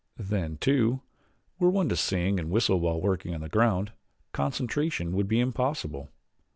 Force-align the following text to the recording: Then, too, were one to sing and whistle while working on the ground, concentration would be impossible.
Then, 0.17 0.57
too, 0.57 1.01
were 1.59 1.69
one 1.69 1.87
to 1.89 1.95
sing 1.95 2.39
and 2.39 2.49
whistle 2.49 2.79
while 2.79 2.99
working 2.99 3.35
on 3.35 3.41
the 3.41 3.49
ground, 3.49 3.91
concentration 4.33 5.11
would 5.11 5.27
be 5.27 5.39
impossible. 5.39 6.09